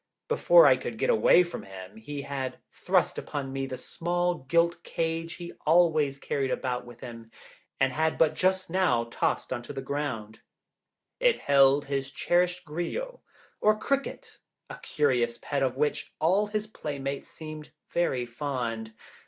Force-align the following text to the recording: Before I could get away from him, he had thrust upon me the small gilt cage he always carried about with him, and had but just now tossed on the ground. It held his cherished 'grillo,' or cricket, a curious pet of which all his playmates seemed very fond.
Before 0.29 0.65
I 0.65 0.77
could 0.77 0.97
get 0.97 1.11
away 1.11 1.43
from 1.43 1.61
him, 1.61 1.95
he 1.97 2.23
had 2.23 2.57
thrust 2.71 3.19
upon 3.19 3.53
me 3.53 3.67
the 3.67 3.77
small 3.77 4.39
gilt 4.49 4.81
cage 4.81 5.33
he 5.35 5.53
always 5.63 6.17
carried 6.17 6.49
about 6.49 6.87
with 6.87 7.01
him, 7.01 7.29
and 7.79 7.93
had 7.93 8.17
but 8.17 8.33
just 8.33 8.67
now 8.71 9.03
tossed 9.11 9.53
on 9.53 9.61
the 9.61 9.79
ground. 9.79 10.39
It 11.19 11.35
held 11.41 11.85
his 11.85 12.09
cherished 12.09 12.65
'grillo,' 12.65 13.21
or 13.59 13.77
cricket, 13.77 14.39
a 14.71 14.79
curious 14.81 15.37
pet 15.39 15.61
of 15.61 15.77
which 15.77 16.11
all 16.19 16.47
his 16.47 16.65
playmates 16.65 17.27
seemed 17.27 17.69
very 17.93 18.25
fond. 18.25 18.95